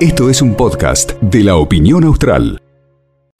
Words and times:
Esto 0.00 0.30
es 0.30 0.42
un 0.42 0.54
podcast 0.54 1.12
de 1.20 1.42
la 1.42 1.56
opinión 1.56 2.04
austral. 2.04 2.60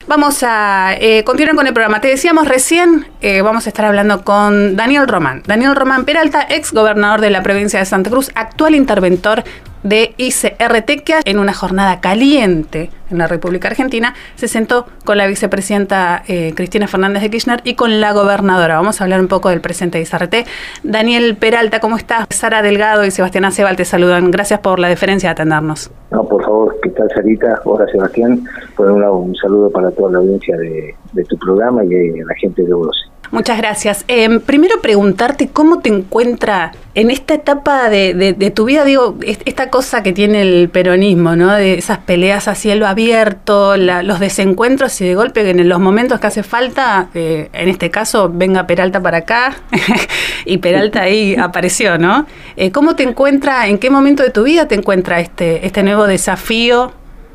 Vamos 0.06 0.42
a 0.42 0.94
eh, 1.00 1.24
continuar 1.24 1.56
con 1.56 1.66
el 1.66 1.72
programa. 1.74 2.00
Te 2.00 2.08
decíamos 2.08 2.46
recién, 2.46 3.06
eh, 3.20 3.42
vamos 3.42 3.66
a 3.66 3.70
estar 3.70 3.84
hablando 3.84 4.22
con 4.24 4.76
Daniel 4.76 5.08
Román. 5.08 5.42
Daniel 5.46 5.74
Román 5.74 6.04
Peralta, 6.04 6.46
ex 6.48 6.72
gobernador 6.72 7.20
de 7.20 7.30
la 7.30 7.42
provincia 7.42 7.80
de 7.80 7.86
Santa 7.86 8.08
Cruz, 8.08 8.30
actual 8.34 8.74
interventor 8.74 9.42
de 9.88 10.14
ICRT, 10.16 11.02
que 11.04 11.14
en 11.24 11.38
una 11.38 11.54
jornada 11.54 12.00
caliente 12.00 12.90
en 13.08 13.18
la 13.18 13.28
República 13.28 13.68
Argentina 13.68 14.14
se 14.34 14.48
sentó 14.48 14.86
con 15.04 15.16
la 15.16 15.28
vicepresidenta 15.28 16.24
eh, 16.26 16.52
Cristina 16.56 16.88
Fernández 16.88 17.22
de 17.22 17.30
Kirchner 17.30 17.60
y 17.62 17.74
con 17.74 18.00
la 18.00 18.12
gobernadora. 18.12 18.76
Vamos 18.76 19.00
a 19.00 19.04
hablar 19.04 19.20
un 19.20 19.28
poco 19.28 19.48
del 19.50 19.60
presente 19.60 19.98
de 19.98 20.04
ICRT. 20.04 20.48
Daniel 20.82 21.36
Peralta, 21.36 21.78
¿cómo 21.78 21.96
estás? 21.96 22.26
Sara 22.30 22.62
Delgado 22.62 23.04
y 23.04 23.12
Sebastián 23.12 23.44
Acebal 23.44 23.76
te 23.76 23.84
saludan. 23.84 24.30
Gracias 24.32 24.58
por 24.58 24.80
la 24.80 24.88
deferencia 24.88 25.28
de 25.28 25.32
atendernos. 25.32 25.90
No, 26.10 26.24
por 26.24 26.42
favor, 26.42 26.76
¿qué 26.82 26.90
tal 26.90 27.08
Sarita? 27.14 27.60
Hola 27.64 27.86
Sebastián. 27.86 28.44
Por 28.76 28.90
un 28.90 29.00
lado, 29.00 29.18
un 29.18 29.36
saludo 29.36 29.70
para 29.70 29.92
toda 29.92 30.10
la 30.12 30.18
audiencia 30.18 30.56
de, 30.56 30.94
tu 31.28 31.38
programa 31.38 31.84
y 31.84 31.88
de 31.88 32.24
la 32.26 32.34
gente 32.34 32.62
de 32.62 32.74
Voz. 32.74 32.96
Muchas 33.30 33.58
gracias. 33.58 34.04
Em, 34.08 34.40
primero 34.40 34.80
preguntarte 34.80 35.48
cómo 35.48 35.80
te 35.80 35.88
encuentra 35.88 36.72
en 36.94 37.10
esta 37.10 37.34
etapa 37.34 37.90
de, 37.90 38.52
tu 38.54 38.64
vida, 38.64 38.84
digo, 38.84 39.18
esta 39.20 39.68
cosa 39.68 40.02
que 40.02 40.12
tiene 40.14 40.40
el 40.40 40.70
peronismo, 40.70 41.36
¿no? 41.36 41.52
De 41.52 41.74
esas 41.74 41.98
peleas 41.98 42.48
a 42.48 42.54
cielo 42.54 42.86
abierto, 42.86 43.76
los 43.76 44.18
desencuentros 44.18 44.98
y 45.02 45.06
de 45.06 45.14
golpe 45.14 45.42
que 45.42 45.50
en 45.50 45.68
los 45.68 45.78
momentos 45.78 46.20
que 46.20 46.26
hace 46.26 46.42
falta, 46.42 47.08
eh, 47.14 47.50
en 47.52 47.68
este 47.68 47.90
caso, 47.90 48.30
venga 48.32 48.66
Peralta 48.66 49.00
para 49.02 49.18
acá 49.18 49.56
y 50.46 50.56
Peralta 50.58 51.02
ahí 51.02 51.36
apareció, 51.38 51.98
¿no? 51.98 52.26
Eh, 52.56 52.70
¿Cómo 52.70 52.96
te 52.96 53.02
encuentra, 53.02 53.66
en 53.66 53.76
qué 53.78 53.90
momento 53.90 54.22
de 54.22 54.30
tu 54.30 54.44
vida 54.44 54.66
te 54.66 54.74
encuentra 54.74 55.20
este, 55.20 55.66
este 55.66 55.82
nuevo 55.82 56.06
desafío 56.06 56.92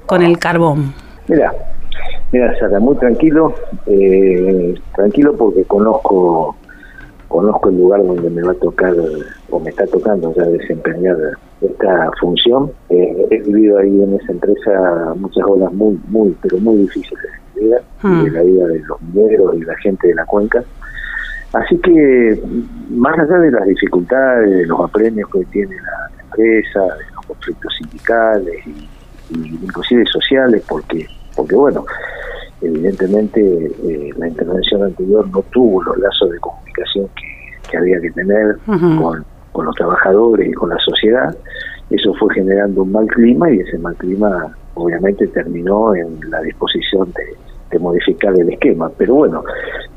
con 0.07 0.23
el 0.23 0.39
carbón? 0.39 0.93
Mira, 1.27 1.53
Mira, 2.31 2.57
Sara, 2.57 2.79
muy 2.79 2.95
tranquilo, 2.95 3.53
eh, 3.87 4.75
tranquilo 4.95 5.35
porque 5.35 5.63
conozco 5.65 6.55
conozco 7.27 7.69
el 7.69 7.77
lugar 7.77 8.05
donde 8.05 8.29
me 8.29 8.41
va 8.41 8.51
a 8.51 8.55
tocar 8.55 8.93
o 9.49 9.59
me 9.59 9.69
está 9.69 9.87
tocando 9.87 10.33
ya 10.35 10.43
desempeñar 10.43 11.15
esta 11.61 12.11
función. 12.19 12.71
Eh, 12.89 13.25
he 13.31 13.41
vivido 13.41 13.77
ahí 13.79 14.03
en 14.03 14.15
esa 14.15 14.33
empresa 14.33 15.13
muchas 15.15 15.43
horas 15.45 15.71
muy, 15.73 15.97
muy, 16.07 16.35
pero 16.41 16.57
muy 16.57 16.77
difíciles 16.77 17.23
de 17.55 17.61
vida, 17.61 17.81
hmm. 18.01 18.23
de 18.23 18.31
la 18.31 18.41
vida 18.41 18.67
de 18.67 18.79
los 18.79 19.01
mineros 19.01 19.55
y 19.55 19.61
la 19.61 19.75
gente 19.77 20.07
de 20.09 20.15
la 20.15 20.25
cuenca. 20.25 20.61
Así 21.53 21.77
que, 21.79 22.41
más 22.89 23.17
allá 23.17 23.37
de 23.39 23.51
las 23.51 23.65
dificultades, 23.65 24.49
de 24.49 24.65
los 24.65 24.79
apremios 24.81 25.29
que 25.29 25.43
tiene 25.45 25.75
la 25.75 26.23
empresa, 26.23 26.81
de 26.81 27.13
los 27.15 27.25
conflictos 27.27 27.73
sindicales 27.77 28.55
y, 28.67 28.89
y 29.33 29.59
inclusive 29.63 30.05
sociales, 30.05 30.63
porque 30.67 31.07
porque 31.35 31.55
bueno, 31.55 31.85
evidentemente 32.61 33.41
eh, 33.41 34.09
la 34.17 34.27
intervención 34.27 34.83
anterior 34.83 35.27
no 35.29 35.41
tuvo 35.51 35.83
los 35.83 35.97
lazos 35.97 36.31
de 36.31 36.39
comunicación 36.39 37.07
que, 37.69 37.77
había 37.77 38.01
que 38.01 38.11
tener 38.11 38.57
con, 38.65 39.25
los 39.65 39.75
trabajadores 39.75 40.49
y 40.49 40.53
con 40.53 40.69
la 40.69 40.77
sociedad, 40.79 41.35
eso 41.89 42.13
fue 42.15 42.33
generando 42.33 42.83
un 42.83 42.91
mal 42.91 43.07
clima 43.07 43.49
y 43.49 43.59
ese 43.59 43.77
mal 43.77 43.95
clima 43.95 44.53
obviamente 44.73 45.27
terminó 45.27 45.95
en 45.95 46.19
la 46.29 46.41
disposición 46.41 47.11
de, 47.13 47.79
modificar 47.79 48.37
el 48.37 48.49
esquema. 48.49 48.91
Pero 48.97 49.15
bueno, 49.15 49.45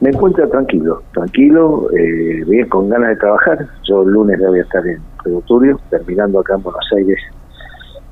me 0.01 0.11
encuentro 0.11 0.49
tranquilo, 0.49 1.03
tranquilo, 1.13 1.89
eh, 1.91 2.45
bien 2.47 2.69
con 2.69 2.89
ganas 2.89 3.09
de 3.09 3.17
trabajar. 3.17 3.67
Yo 3.83 4.05
el 4.05 4.11
lunes 4.11 4.39
voy 4.39 4.61
a 4.61 4.63
estar 4.63 4.87
en 4.87 5.01
Turio, 5.43 5.81
terminando 5.91 6.39
acá 6.39 6.55
en 6.55 6.63
Buenos 6.63 6.89
Aires 6.97 7.19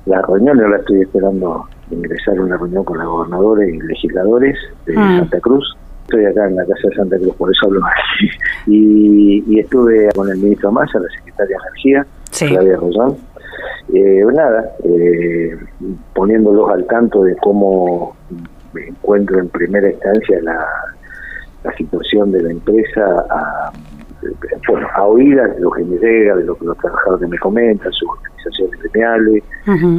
la 0.07 0.21
reunión, 0.23 0.61
ahora 0.61 0.79
estoy 0.79 1.03
esperando 1.03 1.65
ingresar 1.93 2.39
a 2.39 2.43
una 2.43 2.57
reunión 2.57 2.85
con 2.85 2.99
los 2.99 3.07
gobernadores 3.07 3.75
y 3.75 3.81
legisladores 3.81 4.59
de 4.87 4.95
ah. 4.97 5.19
Santa 5.21 5.41
Cruz. 5.41 5.77
Estoy 6.05 6.25
acá 6.27 6.47
en 6.47 6.57
la 6.57 6.67
Casa 6.67 6.89
de 6.89 6.97
Santa 6.97 7.17
Cruz, 7.19 7.35
por 7.37 7.51
eso 7.51 7.67
hablo 7.67 7.81
así. 7.87 8.29
Y, 8.67 9.59
estuve 9.59 10.09
con 10.15 10.29
el 10.29 10.39
ministro 10.39 10.73
Massa, 10.73 10.99
la 10.99 11.09
secretaria 11.09 11.57
de 11.57 11.63
Energía, 11.69 12.07
Claudia 12.39 12.77
Rosán. 12.77 13.17
Eh, 13.95 14.25
nada, 14.33 14.73
eh, 14.85 15.57
poniéndolos 16.15 16.71
al 16.71 16.87
tanto 16.87 17.25
de 17.25 17.37
cómo 17.37 18.17
me 18.73 18.89
encuentro 18.89 19.39
en 19.39 19.49
primera 19.49 19.91
instancia 19.91 20.39
la, 20.43 20.67
la 21.65 21.73
situación 21.77 22.33
de 22.33 22.43
la 22.43 22.51
empresa 22.51 23.27
a 23.31 23.73
bueno, 24.69 24.87
a 24.95 25.05
oídas 25.05 25.55
de 25.55 25.61
lo 25.61 25.71
que 25.71 25.85
me 25.85 25.97
llega, 25.99 26.37
de 26.37 26.45
lo 26.45 26.55
que 26.55 26.65
los 26.65 26.79
trabajadores 26.79 27.29
me 27.29 27.39
comentan, 27.39 27.93
sus 27.93 28.09
organizaciones 28.09 28.81
gremiales, 28.81 29.45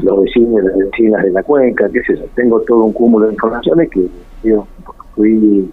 los 0.04 0.22
vecinos 0.24 0.64
las 0.64 0.78
vecinas 0.78 1.24
de 1.24 1.32
la 1.32 1.44
cuenca, 1.44 1.90
qué 1.90 2.02
sé 2.04 2.18
yo. 2.18 2.26
Tengo 2.36 2.60
todo 2.62 2.84
un 2.84 2.94
cúmulo 2.94 3.28
de 3.28 3.34
informaciones 3.34 3.90
que 3.90 4.08
yo 4.44 4.68
fui 5.16 5.72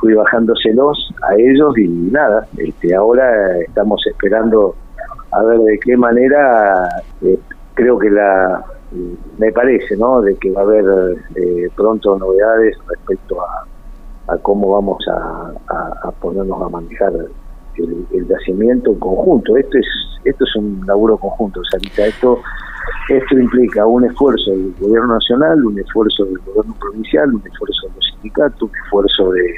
fui 0.00 0.14
bajándoselos 0.14 1.12
a 1.28 1.34
ellos 1.34 1.76
y 1.76 1.86
nada, 1.86 2.46
este 2.56 2.94
ahora 2.94 3.58
estamos 3.58 4.02
esperando 4.06 4.74
a 5.30 5.42
ver 5.44 5.58
de 5.58 5.78
qué 5.78 5.94
manera 5.96 6.88
eh, 7.22 7.38
creo 7.74 7.98
que 7.98 8.10
la 8.10 8.64
me 9.38 9.52
parece, 9.52 9.96
¿no? 9.96 10.20
De 10.20 10.34
que 10.36 10.50
va 10.50 10.62
a 10.62 10.64
haber 10.64 11.16
eh, 11.36 11.68
pronto 11.76 12.18
novedades 12.18 12.76
respecto 12.88 13.40
a, 13.40 13.66
cómo 14.42 14.72
vamos 14.72 15.04
a, 15.08 15.52
a 16.02 16.10
ponernos 16.12 16.62
a 16.62 16.68
manejar 16.68 17.12
el, 17.82 18.28
yacimiento 18.28 18.98
conjunto. 18.98 19.56
Esto 19.56 19.78
es 19.78 19.86
esto 20.24 20.44
es 20.44 20.56
un 20.56 20.84
laburo 20.86 21.16
conjunto, 21.16 21.62
Sarita. 21.70 22.06
Esto, 22.06 22.38
esto 23.08 23.38
implica 23.38 23.86
un 23.86 24.04
esfuerzo 24.04 24.50
del 24.50 24.74
gobierno 24.78 25.14
nacional, 25.14 25.64
un 25.64 25.78
esfuerzo 25.78 26.24
del 26.26 26.38
gobierno 26.38 26.74
provincial, 26.78 27.34
un 27.34 27.42
esfuerzo 27.46 27.86
de 27.88 27.94
los 27.94 28.06
sindicatos, 28.12 28.62
un 28.62 28.76
esfuerzo 28.84 29.32
de, 29.32 29.54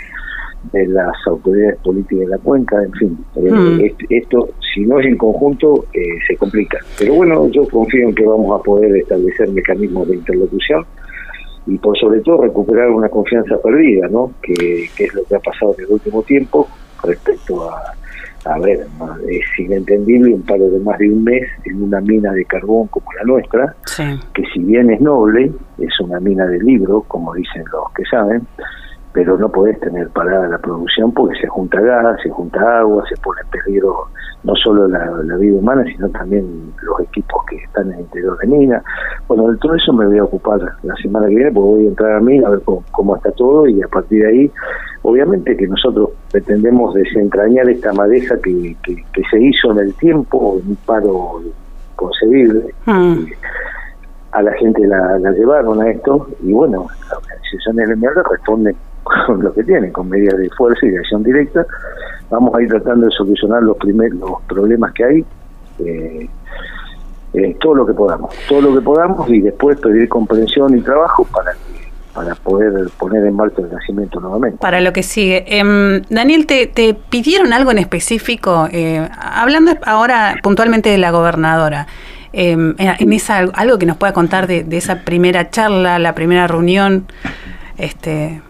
de 0.72 0.86
las 0.86 1.14
autoridades 1.26 1.78
políticas 1.80 2.20
de 2.20 2.26
la 2.28 2.38
cuenca, 2.38 2.82
en 2.82 2.92
fin. 2.92 3.18
Eh, 3.36 3.50
hmm. 3.50 3.80
esto, 4.10 4.48
si 4.72 4.84
no 4.84 5.00
es 5.00 5.06
en 5.06 5.16
conjunto, 5.16 5.86
eh, 5.92 6.00
se 6.28 6.36
complica. 6.36 6.78
Pero 6.98 7.14
bueno, 7.14 7.48
yo 7.48 7.66
confío 7.68 8.08
en 8.08 8.14
que 8.14 8.24
vamos 8.24 8.60
a 8.60 8.62
poder 8.62 8.96
establecer 8.96 9.48
mecanismos 9.50 10.08
de 10.08 10.16
interlocución 10.16 10.86
y 11.66 11.78
por 11.78 11.96
sobre 11.98 12.20
todo 12.20 12.42
recuperar 12.42 12.90
una 12.90 13.08
confianza 13.08 13.56
perdida, 13.62 14.08
¿no? 14.08 14.32
Que, 14.42 14.88
que 14.96 15.04
es 15.04 15.14
lo 15.14 15.24
que 15.24 15.36
ha 15.36 15.40
pasado 15.40 15.74
en 15.78 15.84
el 15.84 15.92
último 15.92 16.22
tiempo 16.22 16.68
respecto 17.02 17.68
a 17.68 17.94
a 18.44 18.58
ver, 18.58 18.86
es 19.28 19.58
inentendible 19.58 20.34
un 20.34 20.42
paro 20.42 20.68
de 20.68 20.80
más 20.80 20.98
de 20.98 21.10
un 21.10 21.24
mes 21.24 21.48
en 21.64 21.82
una 21.82 22.00
mina 22.00 22.32
de 22.32 22.44
carbón 22.44 22.88
como 22.88 23.12
la 23.12 23.24
nuestra, 23.24 23.74
que 24.34 24.42
si 24.52 24.60
bien 24.60 24.90
es 24.90 25.00
noble, 25.00 25.52
es 25.78 26.00
una 26.00 26.18
mina 26.20 26.46
de 26.46 26.58
libro, 26.58 27.02
como 27.02 27.34
dicen 27.34 27.64
los 27.72 27.92
que 27.94 28.04
saben, 28.04 28.46
pero 29.12 29.36
no 29.36 29.48
podés 29.50 29.78
tener 29.80 30.08
parada 30.10 30.48
la 30.48 30.58
producción 30.58 31.12
porque 31.12 31.38
se 31.40 31.46
junta 31.46 31.80
gas, 31.80 32.20
se 32.22 32.30
junta 32.30 32.78
agua, 32.78 33.04
se 33.08 33.20
pone 33.20 33.40
en 33.42 33.48
peligro 33.48 34.08
no 34.44 34.56
solo 34.56 34.88
la, 34.88 35.36
vida 35.36 35.58
humana, 35.58 35.84
sino 35.84 36.08
también 36.10 36.72
los 36.82 37.00
equipos 37.00 37.44
que 37.48 37.56
están 37.56 37.88
en 37.88 37.94
el 37.94 38.00
interior 38.00 38.38
de 38.38 38.46
mina. 38.46 38.82
Bueno, 39.28 39.50
de 39.50 39.58
todo 39.58 39.74
eso 39.74 39.92
me 39.92 40.06
voy 40.06 40.18
a 40.18 40.24
ocupar 40.24 40.60
la 40.82 40.94
semana 40.96 41.28
que 41.28 41.36
viene, 41.36 41.52
porque 41.52 41.68
voy 41.68 41.86
a 41.86 41.88
entrar 41.88 42.12
a 42.16 42.20
mina 42.20 42.48
a 42.48 42.50
ver 42.50 42.62
cómo, 42.62 43.16
está 43.16 43.30
todo 43.32 43.68
y 43.68 43.82
a 43.82 43.88
partir 43.88 44.22
de 44.22 44.28
ahí, 44.28 44.50
obviamente 45.02 45.56
que 45.56 45.66
nosotros 45.68 46.10
pretendemos 46.30 46.94
desentrañar 46.94 47.68
esta 47.68 47.92
maleza 47.92 48.36
que, 48.42 48.76
que, 48.82 49.22
se 49.30 49.40
hizo 49.40 49.72
en 49.72 49.78
el 49.78 49.94
tiempo, 49.94 50.60
un 50.66 50.76
paro 50.86 51.40
concebible. 51.96 52.74
Mm. 52.86 53.26
A 54.32 54.42
la 54.42 54.52
gente 54.54 54.86
la, 54.86 55.18
llevaron 55.32 55.82
a 55.82 55.90
esto 55.90 56.26
y 56.42 56.52
bueno, 56.52 56.86
las 57.02 57.18
organizaciones 57.18 57.88
de 57.90 57.96
mierda 57.96 58.22
responden 58.30 58.74
con 59.02 59.42
lo 59.42 59.52
que 59.52 59.64
tienen, 59.64 59.92
con 59.92 60.08
medidas 60.08 60.38
de 60.38 60.48
fuerza 60.50 60.86
y 60.86 60.90
de 60.90 60.98
acción 60.98 61.22
directa. 61.22 61.66
Vamos 62.30 62.54
a 62.54 62.62
ir 62.62 62.68
tratando 62.68 63.06
de 63.06 63.12
solucionar 63.12 63.62
los 63.62 63.76
primeros 63.76 64.18
los 64.18 64.42
problemas 64.48 64.92
que 64.92 65.04
hay, 65.04 65.24
eh, 65.80 66.28
eh, 67.34 67.56
todo 67.60 67.74
lo 67.74 67.86
que 67.86 67.94
podamos, 67.94 68.34
todo 68.48 68.60
lo 68.62 68.74
que 68.74 68.80
podamos 68.80 69.28
y 69.30 69.40
después 69.40 69.80
pedir 69.80 70.08
comprensión 70.08 70.76
y 70.76 70.80
trabajo 70.80 71.26
para 71.32 71.52
para 72.14 72.34
poder 72.34 72.90
poner 72.98 73.24
en 73.24 73.34
marcha 73.34 73.62
el 73.62 73.72
nacimiento 73.72 74.20
nuevamente. 74.20 74.58
Para 74.58 74.82
lo 74.82 74.92
que 74.92 75.02
sigue. 75.02 75.44
Em, 75.46 76.02
Daniel, 76.10 76.46
¿te, 76.46 76.66
¿te, 76.66 76.92
pidieron 76.92 77.54
algo 77.54 77.70
en 77.70 77.78
específico? 77.78 78.68
Eh, 78.70 79.08
hablando 79.18 79.72
ahora 79.86 80.36
puntualmente 80.42 80.90
de 80.90 80.98
la 80.98 81.10
gobernadora, 81.10 81.86
em, 82.34 82.74
en 82.76 83.12
esa, 83.14 83.38
algo 83.54 83.78
que 83.78 83.86
nos 83.86 83.96
pueda 83.96 84.12
contar 84.12 84.46
de, 84.46 84.62
de, 84.62 84.76
esa 84.76 85.04
primera 85.04 85.48
charla, 85.48 85.98
la 85.98 86.14
primera 86.14 86.46
reunión. 86.46 87.06
Este, 87.78 88.42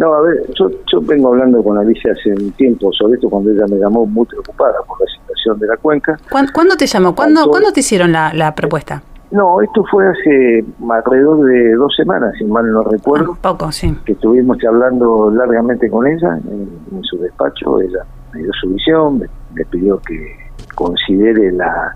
no, 0.00 0.14
a 0.14 0.22
ver, 0.22 0.46
yo, 0.58 0.70
yo 0.90 1.00
vengo 1.02 1.28
hablando 1.28 1.62
con 1.62 1.76
Alicia 1.76 2.12
hace 2.12 2.32
un 2.32 2.50
tiempo 2.52 2.90
sobre 2.90 3.16
esto 3.16 3.28
cuando 3.28 3.50
ella 3.50 3.66
me 3.68 3.76
llamó 3.76 4.06
muy 4.06 4.24
preocupada 4.24 4.76
por 4.86 4.98
la 4.98 5.06
situación 5.06 5.58
de 5.58 5.66
la 5.66 5.76
cuenca. 5.76 6.16
¿Cuándo, 6.30 6.74
te 6.74 6.86
llamó? 6.86 7.14
¿Cuándo, 7.14 7.46
¿Cuándo 7.50 7.70
te 7.70 7.80
hicieron 7.80 8.10
la, 8.10 8.32
la 8.32 8.54
propuesta? 8.54 9.02
No, 9.30 9.60
esto 9.60 9.84
fue 9.90 10.08
hace 10.08 10.64
alrededor 10.90 11.44
de 11.44 11.74
dos 11.74 11.94
semanas, 11.94 12.32
si 12.38 12.44
mal 12.44 12.72
no 12.72 12.82
recuerdo. 12.82 13.34
Ah, 13.34 13.42
poco, 13.42 13.70
sí. 13.72 13.94
Que 14.06 14.12
estuvimos 14.12 14.56
hablando 14.66 15.30
largamente 15.32 15.90
con 15.90 16.06
ella 16.06 16.38
en, 16.48 17.02
su 17.02 17.18
despacho. 17.18 17.82
Ella 17.82 18.02
me 18.32 18.40
dio 18.40 18.52
su 18.58 18.70
visión, 18.70 19.18
me, 19.18 19.64
pidió 19.66 19.98
que 19.98 20.34
considere 20.76 21.52
la, 21.52 21.94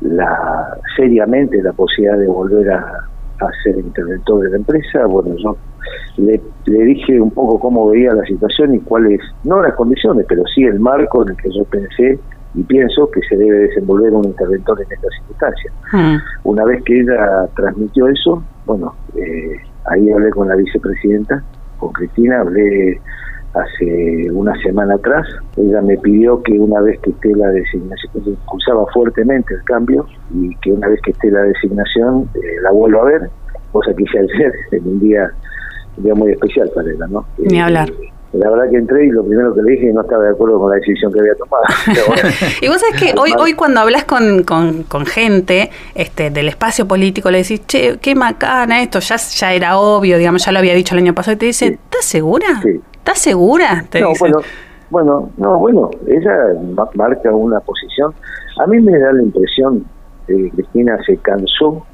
la 0.00 0.78
seriamente 0.96 1.62
la 1.62 1.74
posibilidad 1.74 2.16
de 2.16 2.28
volver 2.28 2.70
a, 2.70 2.80
a 3.40 3.62
ser 3.62 3.76
interventor 3.76 4.40
de 4.40 4.50
la 4.50 4.56
empresa, 4.56 5.04
bueno, 5.04 5.36
yo 5.36 5.54
le, 6.16 6.40
le, 6.66 6.84
dije 6.84 7.20
un 7.20 7.30
poco 7.30 7.58
cómo 7.58 7.90
veía 7.90 8.12
la 8.12 8.24
situación 8.24 8.74
y 8.74 8.80
cuáles, 8.80 9.20
no 9.44 9.60
las 9.60 9.74
condiciones, 9.74 10.26
pero 10.28 10.42
sí 10.54 10.64
el 10.64 10.80
marco 10.80 11.22
en 11.22 11.30
el 11.30 11.36
que 11.36 11.50
yo 11.50 11.64
pensé 11.64 12.18
y 12.54 12.62
pienso 12.62 13.10
que 13.10 13.20
se 13.28 13.36
debe 13.36 13.58
desenvolver 13.68 14.12
un 14.14 14.24
interventor 14.24 14.80
en 14.80 14.92
estas 14.92 15.12
circunstancias. 15.14 15.74
Mm. 15.92 16.16
Una 16.44 16.64
vez 16.64 16.82
que 16.84 17.00
ella 17.00 17.46
transmitió 17.54 18.08
eso, 18.08 18.42
bueno, 18.64 18.94
eh, 19.14 19.60
ahí 19.84 20.10
hablé 20.10 20.30
con 20.30 20.48
la 20.48 20.56
vicepresidenta, 20.56 21.42
con 21.78 21.92
Cristina, 21.92 22.40
hablé 22.40 22.98
hace 23.56 24.30
una 24.30 24.54
semana 24.62 24.94
atrás. 24.94 25.26
Ella 25.56 25.80
me 25.82 25.96
pidió 25.98 26.42
que 26.42 26.52
una 26.52 26.80
vez 26.80 26.98
que 27.00 27.10
esté 27.10 27.34
la 27.34 27.48
designación, 27.48 28.12
impulsaba 28.24 28.86
fuertemente 28.92 29.54
el 29.54 29.62
cambio 29.64 30.06
y 30.34 30.54
que 30.56 30.72
una 30.72 30.88
vez 30.88 31.00
que 31.02 31.12
esté 31.12 31.30
la 31.30 31.42
designación 31.42 32.28
eh, 32.34 32.60
la 32.62 32.70
vuelva 32.70 33.02
a 33.02 33.04
ver, 33.04 33.30
cosa 33.72 33.94
que 33.94 34.02
hice 34.02 34.18
ayer 34.18 34.52
en 34.72 34.86
un 34.86 35.00
día, 35.00 35.30
un 35.96 36.04
día 36.04 36.14
muy 36.14 36.32
especial 36.32 36.70
para 36.74 36.90
ella, 36.90 37.06
¿no? 37.08 37.26
Ni 37.38 37.60
hablar. 37.60 37.90
Eh, 37.90 38.12
la 38.32 38.50
verdad 38.50 38.70
que 38.70 38.76
entré 38.76 39.06
y 39.06 39.10
lo 39.10 39.24
primero 39.24 39.54
que 39.54 39.62
le 39.62 39.72
dije 39.72 39.92
no 39.92 40.02
estaba 40.02 40.24
de 40.24 40.30
acuerdo 40.30 40.58
con 40.58 40.70
la 40.70 40.76
decisión 40.76 41.12
que 41.12 41.20
había 41.20 41.34
tomado. 41.36 41.64
y 42.60 42.68
vos 42.68 42.80
sabés 42.80 43.00
que 43.00 43.18
hoy, 43.18 43.32
hoy 43.38 43.54
cuando 43.54 43.80
hablas 43.80 44.04
con, 44.04 44.42
con, 44.42 44.82
con, 44.82 45.06
gente 45.06 45.70
este, 45.94 46.30
del 46.30 46.48
espacio 46.48 46.86
político, 46.86 47.30
le 47.30 47.38
decís, 47.38 47.66
che, 47.66 47.98
qué 47.98 48.14
macana 48.14 48.82
esto, 48.82 48.98
ya, 48.98 49.16
ya 49.16 49.54
era 49.54 49.78
obvio, 49.78 50.18
digamos, 50.18 50.44
ya 50.44 50.52
lo 50.52 50.58
había 50.58 50.74
dicho 50.74 50.94
el 50.94 51.02
año 51.02 51.14
pasado, 51.14 51.34
y 51.34 51.38
te 51.38 51.46
dice, 51.46 51.66
¿estás 51.66 52.04
segura? 52.04 52.62
¿Estás 52.92 53.18
segura? 53.18 53.84
no, 54.00 54.12
bueno, 54.18 54.38
bueno, 54.90 55.30
no, 55.36 55.58
bueno, 55.58 55.90
ella 56.06 56.36
marca 56.94 57.32
una 57.34 57.60
posición. 57.60 58.12
A 58.58 58.66
mí 58.66 58.80
me 58.80 58.98
da 58.98 59.12
la 59.12 59.22
impresión 59.22 59.84
que 60.26 60.50
Cristina 60.50 60.98
se 61.06 61.16
cansó 61.18 61.86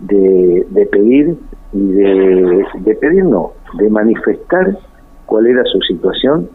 de, 0.00 0.66
de 0.70 0.86
pedir 0.86 1.36
y 1.72 1.92
de, 1.92 2.64
de 2.80 2.94
pedir 2.96 3.24
no, 3.24 3.52
de 3.74 3.88
manifestar 3.88 4.76
cuál 5.26 5.46
era 5.46 5.62
su 5.64 5.80
situación 5.80 6.48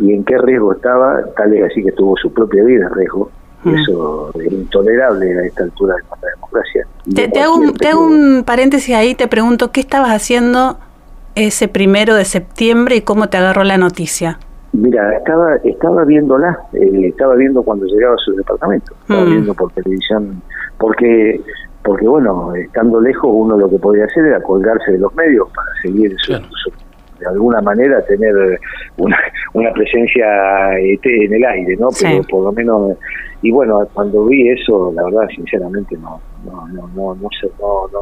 y 0.00 0.12
en 0.12 0.24
qué 0.24 0.38
riesgo 0.38 0.72
estaba, 0.72 1.22
tal 1.36 1.52
es 1.52 1.70
así 1.70 1.82
que 1.82 1.92
tuvo 1.92 2.16
su 2.16 2.32
propia 2.32 2.64
vida 2.64 2.86
en 2.86 2.94
riesgo. 2.94 3.30
Mm. 3.64 3.74
Eso 3.74 4.30
es 4.34 4.52
intolerable 4.52 5.38
a 5.38 5.44
esta 5.44 5.64
altura 5.64 5.96
de 5.96 6.02
la 6.02 6.30
democracia. 6.34 6.86
Te, 7.14 7.40
hago 7.40 7.56
un, 7.56 7.74
te, 7.74 7.88
hago 7.88 8.06
un, 8.06 8.44
paréntesis 8.44 8.94
ahí, 8.94 9.14
te 9.14 9.26
pregunto, 9.26 9.72
¿qué 9.72 9.80
estabas 9.80 10.10
haciendo 10.10 10.78
ese 11.34 11.68
primero 11.68 12.14
de 12.14 12.24
septiembre 12.24 12.96
y 12.96 13.00
cómo 13.02 13.28
te 13.28 13.36
agarró 13.36 13.64
la 13.64 13.76
noticia? 13.76 14.38
Mira, 14.72 15.16
estaba 15.16 15.56
estaba 15.64 16.04
viéndola, 16.04 16.58
eh, 16.74 17.08
estaba 17.08 17.34
viendo 17.34 17.62
cuando 17.62 17.86
llegaba 17.86 18.14
a 18.14 18.18
su 18.18 18.32
departamento, 18.32 18.94
estaba 19.02 19.22
mm. 19.22 19.30
viendo 19.30 19.54
por 19.54 19.72
televisión, 19.72 20.42
porque 20.78 21.40
porque 21.88 22.06
bueno, 22.06 22.54
estando 22.54 23.00
lejos 23.00 23.30
uno 23.32 23.56
lo 23.56 23.66
que 23.70 23.78
podía 23.78 24.04
hacer 24.04 24.26
era 24.26 24.42
colgarse 24.42 24.92
de 24.92 24.98
los 24.98 25.14
medios 25.14 25.48
para 25.54 25.68
seguir 25.80 26.14
su, 26.18 26.34
de 26.34 27.26
alguna 27.26 27.62
manera 27.62 28.04
tener 28.04 28.60
una, 28.98 29.16
una 29.54 29.72
presencia 29.72 30.78
este, 30.80 31.24
en 31.24 31.32
el 31.32 31.44
aire, 31.46 31.78
¿no? 31.78 31.88
Pero 31.98 32.22
por 32.24 32.44
lo 32.44 32.52
menos, 32.52 32.98
y 33.40 33.50
bueno, 33.50 33.88
cuando 33.94 34.26
vi 34.26 34.50
eso, 34.50 34.92
la 34.94 35.02
verdad, 35.04 35.28
sinceramente, 35.34 35.96
no, 35.96 36.20
no, 36.44 36.68
no, 36.68 36.88
no, 36.88 37.14
no, 37.14 37.28
sé, 37.40 37.50
no, 37.58 37.88
no, 37.90 38.00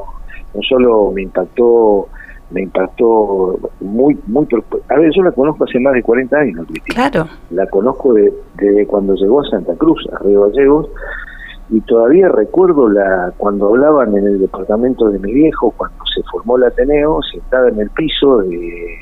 no 0.53 0.63
solo 0.69 1.13
me 1.13 1.23
impactó, 1.23 2.09
me 2.51 2.63
impactó 2.63 3.57
muy, 3.83 4.19
muy, 4.27 4.49
a 4.89 4.99
ver, 4.99 5.13
yo 5.15 5.23
la 5.23 5.31
conozco 5.31 5.63
hace 5.63 5.79
más 5.79 5.95
de 5.95 6.03
40 6.03 6.37
años, 6.37 6.67
Cristina. 6.67 7.09
Claro. 7.09 7.29
La 7.51 7.69
conozco 7.69 8.15
desde 8.15 8.85
cuando 8.89 9.15
llegó 9.15 9.43
a 9.43 9.45
Santa 9.45 9.77
Cruz, 9.77 10.05
a 10.13 10.25
Río 10.25 10.49
Gallegos, 10.49 10.91
y 11.69 11.81
todavía 11.81 12.29
recuerdo 12.29 12.89
la 12.89 13.33
cuando 13.37 13.69
hablaban 13.69 14.17
en 14.17 14.27
el 14.27 14.39
departamento 14.39 15.09
de 15.09 15.19
mi 15.19 15.33
viejo, 15.33 15.73
cuando 15.77 15.99
se 16.15 16.23
formó 16.31 16.57
el 16.57 16.65
Ateneo, 16.65 17.21
sentada 17.23 17.69
en 17.69 17.81
el 17.81 17.91
piso, 17.91 18.43
eh, 18.43 18.99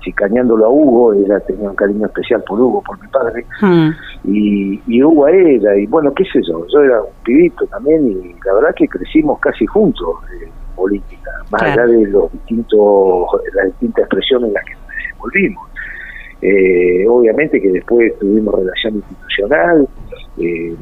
chicañándolo 0.00 0.66
a 0.66 0.68
Hugo, 0.68 1.14
ella 1.14 1.40
tenía 1.40 1.68
un 1.68 1.76
cariño 1.76 2.06
especial 2.06 2.42
por 2.46 2.60
Hugo, 2.60 2.82
por 2.82 3.00
mi 3.00 3.08
padre, 3.08 3.44
hmm. 3.60 3.88
y, 4.24 4.80
y, 4.86 5.02
Hugo 5.02 5.26
a 5.26 5.32
ella, 5.32 5.74
y 5.76 5.86
bueno, 5.86 6.12
qué 6.14 6.24
sé 6.24 6.40
yo, 6.48 6.64
yo 6.72 6.80
era 6.80 7.02
un 7.02 7.10
pibito 7.24 7.66
también, 7.66 8.06
y 8.08 8.34
la 8.44 8.54
verdad 8.54 8.74
que 8.76 8.86
crecimos 8.86 9.40
casi 9.40 9.66
juntos 9.66 10.08
en 10.40 10.50
política, 10.76 11.30
más 11.50 11.62
allá 11.62 11.86
de 11.86 12.06
los 12.06 12.30
distintos, 12.32 13.26
las 13.54 13.66
distintas 13.66 14.04
expresiones 14.04 14.48
en 14.48 14.54
las 14.54 14.64
que 14.64 14.74
nos 14.74 14.88
desenvolvimos. 14.88 15.68
Eh, 16.42 17.06
obviamente 17.08 17.60
que 17.60 17.70
después 17.70 18.16
tuvimos 18.18 18.54
relación 18.54 18.96
institucional, 18.96 19.88
eh, 20.38 20.76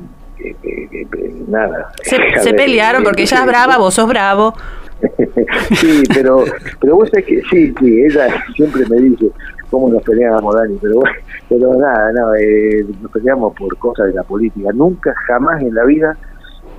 nada. 1.49 1.93
Se, 2.03 2.55
pelearon 2.55 3.03
porque 3.03 3.23
ella 3.23 3.39
es 3.41 3.47
brava, 3.47 3.79
vos 3.79 3.95
sos 3.95 4.09
bravo. 4.09 4.55
sí, 5.75 6.03
pero, 6.15 6.45
pero 6.81 6.97
vos 6.97 7.09
sabés 7.11 7.27
que 7.27 7.43
sí, 7.51 7.75
sí, 7.79 8.03
ella 8.05 8.29
siempre 8.55 8.87
me 8.87 8.97
dice 9.01 9.27
cómo 9.71 9.89
nos 9.89 10.03
peleábamos, 10.03 10.55
Dani, 10.55 10.79
pero 10.81 11.03
pero 11.49 11.75
nada, 11.75 12.13
nada, 12.13 12.33
eh, 12.41 12.85
nos 13.03 13.11
peleamos 13.11 13.55
por 13.55 13.77
cosas 13.79 14.07
de 14.07 14.15
la 14.15 14.23
política. 14.23 14.71
Nunca, 14.73 15.15
jamás 15.27 15.63
en 15.63 15.75
la 15.75 15.85
vida 15.85 16.17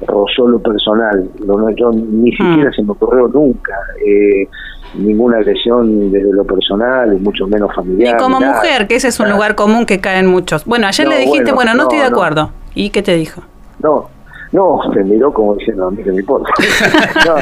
rozó 0.08 0.48
lo 0.48 0.60
personal. 0.60 1.30
Lo, 1.46 1.70
yo 1.72 1.92
ni 1.92 2.32
hmm. 2.32 2.38
siquiera 2.38 2.72
se 2.74 2.84
me 2.84 2.92
ocurrió 2.92 3.28
nunca 3.28 3.74
eh, 4.06 4.48
ninguna 4.96 5.38
agresión 5.38 6.12
desde 6.12 6.32
lo 6.32 6.44
personal, 6.46 7.14
y 7.14 7.20
mucho 7.20 7.48
menos 7.48 7.74
familiar. 7.76 8.14
Ni 8.14 8.20
como 8.20 8.40
mujer, 8.40 8.88
que 8.88 8.96
ese 8.96 9.10
es 9.10 9.20
un 9.20 9.30
lugar 9.30 9.56
común 9.56 9.86
que 9.86 10.00
caen 10.00 10.28
muchos. 10.28 10.66
Bueno, 10.66 10.88
ayer 10.88 11.08
le 11.08 11.18
dijiste, 11.20 11.52
bueno, 11.52 11.74
no, 11.74 11.84
estoy 11.84 12.00
de 12.00 12.06
acuerdo. 12.06 12.52
¿Y 12.74 12.90
qué 12.90 13.02
te 13.02 13.16
dijo? 13.16 13.42
No, 13.82 14.10
no, 14.52 14.80
se 14.94 15.04
miró 15.04 15.34
como 15.34 15.56
diciendo 15.56 15.88
a 15.88 15.92
mí 15.92 16.02
que 16.04 16.12
me 16.12 16.20
importa. 16.20 16.50
no, 17.26 17.36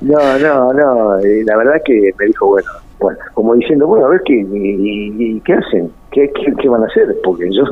no, 0.00 0.38
no, 0.38 0.38
no, 0.38 0.72
no, 0.72 1.16
la 1.18 1.56
verdad 1.56 1.82
que 1.84 2.10
me 2.18 2.26
dijo, 2.26 2.46
bueno, 2.46 2.68
bueno, 2.98 3.18
como 3.34 3.54
diciendo, 3.54 3.86
bueno, 3.86 4.06
a 4.06 4.08
ver 4.08 4.22
qué, 4.24 4.44
y, 4.50 5.40
qué 5.40 5.52
hacen, 5.52 5.90
¿Qué, 6.10 6.30
¿Qué, 6.60 6.68
van 6.68 6.82
a 6.82 6.86
hacer, 6.86 7.14
porque 7.22 7.48
yo, 7.52 7.62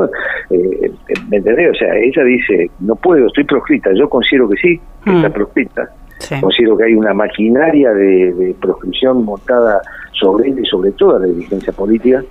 eh, 0.50 0.92
¿me 1.30 1.38
entendés? 1.38 1.70
O 1.70 1.78
sea, 1.78 1.94
ella 1.96 2.22
dice, 2.24 2.70
no 2.80 2.94
puedo, 2.94 3.26
estoy 3.26 3.44
proscrita, 3.44 3.90
yo 3.94 4.08
considero 4.08 4.48
que 4.48 4.56
sí, 4.56 4.80
que 5.04 5.16
está 5.16 5.28
mm. 5.28 5.32
proscrita, 5.32 5.90
considero 6.40 6.76
que 6.76 6.84
hay 6.84 6.94
una 6.94 7.14
maquinaria 7.14 7.92
de, 7.92 8.32
de 8.34 8.54
proscripción 8.60 9.24
montada 9.24 9.80
sobre 10.12 10.50
él 10.50 10.60
y 10.60 10.66
sobre 10.66 10.92
toda 10.92 11.18
la 11.18 11.26
dirigencia 11.26 11.72
política, 11.72 12.22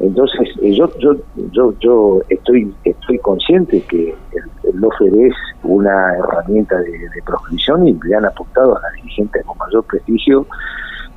entonces, 0.00 0.48
eh, 0.62 0.74
yo, 0.76 0.88
yo, 0.98 1.16
yo, 1.52 1.74
yo 1.80 2.20
estoy, 2.28 2.72
estoy 2.84 3.18
consciente 3.18 3.82
que 3.88 4.10
el, 4.10 4.72
el 4.72 5.26
es 5.26 5.34
una 5.64 6.14
herramienta 6.16 6.78
de, 6.78 6.90
de 6.90 7.22
proscripción 7.26 7.88
y 7.88 7.98
le 8.04 8.14
han 8.14 8.24
apuntado 8.24 8.76
a 8.76 8.80
la 8.80 8.88
dirigentes 8.96 9.44
con 9.44 9.58
mayor 9.58 9.84
prestigio 9.84 10.46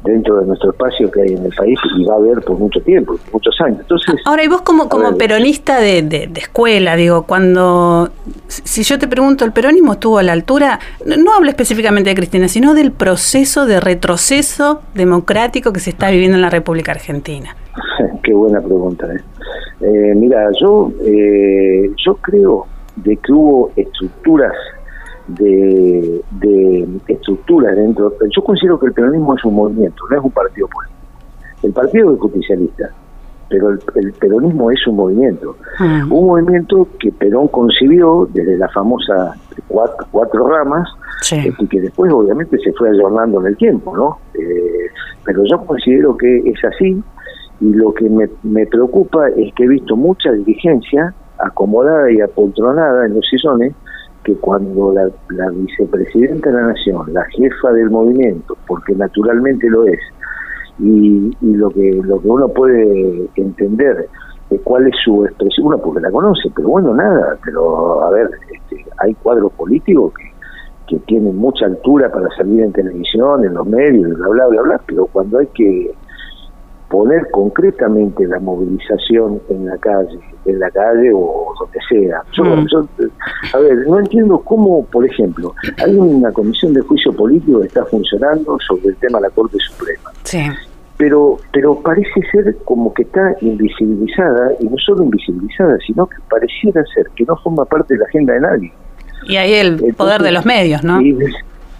dentro 0.03 0.39
de 0.39 0.47
nuestro 0.47 0.71
espacio 0.71 1.11
que 1.11 1.21
hay 1.21 1.33
en 1.33 1.45
el 1.45 1.53
país 1.53 1.79
y 1.97 2.05
va 2.05 2.15
a 2.15 2.17
haber 2.17 2.41
por 2.41 2.57
mucho 2.57 2.81
tiempo, 2.81 3.15
muchos 3.31 3.55
años. 3.61 3.79
Entonces, 3.81 4.15
Ahora, 4.25 4.43
y 4.43 4.47
vos 4.47 4.61
como, 4.61 4.89
como 4.89 5.17
peronista 5.17 5.79
de, 5.79 6.01
de, 6.01 6.29
escuela, 6.35 6.95
digo, 6.95 7.23
cuando, 7.23 8.09
si 8.47 8.83
yo 8.83 8.97
te 8.97 9.07
pregunto, 9.07 9.45
¿el 9.45 9.51
peronismo 9.51 9.93
estuvo 9.93 10.17
a 10.17 10.23
la 10.23 10.33
altura? 10.33 10.79
No, 11.05 11.35
hablo 11.35 11.49
específicamente 11.49 12.09
de 12.09 12.15
Cristina, 12.15 12.47
sino 12.47 12.73
del 12.73 12.91
proceso 12.91 13.65
de 13.65 13.79
retroceso 13.79 14.81
democrático 14.95 15.71
que 15.71 15.79
se 15.79 15.91
está 15.91 16.09
viviendo 16.09 16.35
en 16.35 16.41
la 16.41 16.49
República 16.49 16.91
Argentina. 16.91 17.55
Qué 18.23 18.33
buena 18.33 18.59
pregunta. 18.59 19.07
¿eh? 19.13 19.21
Eh, 19.81 20.13
mira, 20.15 20.49
yo, 20.59 20.91
eh, 21.05 21.91
yo 22.03 22.15
creo 22.15 22.65
de 22.95 23.17
que 23.17 23.31
hubo 23.31 23.71
estructuras 23.75 24.53
de, 25.27 26.21
de 26.31 26.87
estructuras 27.07 27.75
dentro. 27.75 28.13
Yo 28.29 28.43
considero 28.43 28.79
que 28.79 28.87
el 28.87 28.93
peronismo 28.93 29.35
es 29.35 29.43
un 29.45 29.55
movimiento, 29.55 30.03
no 30.09 30.17
es 30.17 30.23
un 30.23 30.31
partido 30.31 30.67
político. 30.67 31.01
El 31.63 31.73
partido 31.73 32.13
es 32.13 32.19
justicialista, 32.19 32.89
pero 33.49 33.69
el, 33.69 34.13
peronismo 34.13 34.71
es 34.71 34.87
un 34.87 34.95
movimiento. 34.95 35.55
Ah. 35.79 36.05
Un 36.09 36.27
movimiento 36.27 36.87
que 36.99 37.11
Perón 37.11 37.49
concibió 37.49 38.27
desde 38.33 38.57
la 38.57 38.69
famosa 38.69 39.35
cuatro, 39.67 40.07
cuatro 40.11 40.47
ramas 40.47 40.89
este, 41.31 41.53
y 41.59 41.67
que 41.67 41.81
después 41.81 42.11
obviamente 42.11 42.57
se 42.59 42.71
fue 42.73 42.89
ayornando 42.89 43.41
en 43.41 43.47
el 43.47 43.57
tiempo, 43.57 43.95
¿no? 43.95 44.19
Eh, 44.33 44.89
pero 45.23 45.43
yo 45.45 45.63
considero 45.65 46.17
que 46.17 46.37
es 46.37 46.63
así 46.63 47.03
y 47.59 47.73
lo 47.73 47.93
que 47.93 48.09
me, 48.09 48.27
me 48.41 48.65
preocupa 48.65 49.29
es 49.29 49.53
que 49.53 49.65
he 49.65 49.67
visto 49.67 49.95
mucha 49.95 50.31
dirigencia 50.31 51.13
acomodada 51.37 52.11
y 52.11 52.21
apoltronada 52.21 53.05
en 53.05 53.15
los 53.15 53.25
sillones 53.29 53.73
que 54.23 54.35
cuando 54.35 54.93
la, 54.93 55.49
vicepresidenta 55.49 56.49
de 56.49 56.55
la 56.55 56.67
Nación, 56.67 57.13
la 57.13 57.25
jefa 57.25 57.71
del 57.73 57.89
movimiento, 57.89 58.55
porque 58.67 58.95
naturalmente 58.95 59.69
lo 59.69 59.85
es, 59.85 59.99
y, 60.79 61.35
y 61.41 61.53
lo 61.55 61.69
que 61.69 62.01
lo 62.03 62.21
que 62.21 62.27
uno 62.27 62.47
puede 62.49 63.27
entender 63.35 64.07
de 64.49 64.59
cuál 64.59 64.87
es 64.87 64.95
su 65.03 65.25
expresión, 65.25 65.67
uno 65.67 65.77
porque 65.79 66.01
la 66.01 66.11
conoce, 66.11 66.51
pero 66.55 66.69
bueno, 66.69 66.93
nada, 66.93 67.37
pero 67.43 68.03
a 68.03 68.11
ver, 68.11 68.29
este, 68.51 68.85
hay 68.99 69.13
cuadros 69.15 69.51
políticos 69.53 70.13
que, 70.13 70.31
que 70.87 70.99
tienen 71.05 71.37
mucha 71.37 71.65
altura 71.65 72.11
para 72.11 72.29
salir 72.35 72.61
en 72.61 72.73
televisión, 72.73 73.45
en 73.45 73.53
los 73.53 73.65
medios, 73.65 74.17
bla, 74.17 74.27
bla, 74.27 74.47
bla, 74.47 74.61
bla, 74.61 74.81
pero 74.85 75.05
cuando 75.07 75.39
hay 75.39 75.47
que 75.47 75.93
poner 76.91 77.25
concretamente 77.31 78.27
la 78.27 78.39
movilización 78.39 79.41
en 79.49 79.65
la 79.65 79.77
calle, 79.77 80.19
en 80.45 80.59
la 80.59 80.69
calle 80.71 81.11
o 81.13 81.53
donde 81.59 81.79
sea. 81.89 82.21
Yo, 82.33 82.43
Mm. 82.43 82.67
yo, 82.67 82.85
a 83.53 83.57
ver, 83.59 83.87
no 83.87 83.99
entiendo 83.99 84.39
cómo, 84.39 84.85
por 84.85 85.05
ejemplo, 85.05 85.53
hay 85.83 85.95
una 85.95 86.31
comisión 86.33 86.73
de 86.73 86.81
juicio 86.81 87.13
político 87.13 87.61
que 87.61 87.67
está 87.67 87.85
funcionando 87.85 88.57
sobre 88.67 88.89
el 88.89 88.95
tema 88.97 89.19
de 89.19 89.27
la 89.27 89.29
Corte 89.29 89.57
Suprema, 89.59 90.11
Sí. 90.23 90.41
pero 90.97 91.37
pero 91.53 91.75
parece 91.81 92.21
ser 92.31 92.57
como 92.65 92.93
que 92.93 93.03
está 93.03 93.35
invisibilizada, 93.41 94.51
y 94.59 94.65
no 94.65 94.75
solo 94.77 95.03
invisibilizada, 95.03 95.77
sino 95.87 96.05
que 96.07 96.17
pareciera 96.29 96.83
ser 96.93 97.07
que 97.15 97.23
no 97.25 97.35
forma 97.37 97.63
parte 97.65 97.93
de 97.93 97.99
la 98.01 98.05
agenda 98.05 98.33
de 98.33 98.39
nadie. 98.41 98.73
Y 99.27 99.37
ahí 99.37 99.53
el 99.53 99.67
Entonces, 99.73 99.95
poder 99.95 100.21
de 100.21 100.31
los 100.31 100.45
medios, 100.45 100.83
¿no? 100.83 100.99
Y, 101.01 101.17